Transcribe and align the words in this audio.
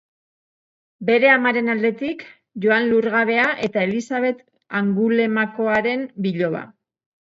Bere 1.09 1.29
amaren 1.33 1.69
aldetik 1.73 2.25
Joan 2.65 2.89
Lurgabea 2.95 3.47
eta 3.69 3.87
Elisabet 3.93 4.45
Angulemakoaren 4.85 6.13
biloba. 6.29 6.69